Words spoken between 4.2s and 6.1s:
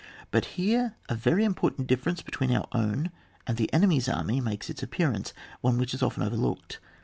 makes its appearance, one which is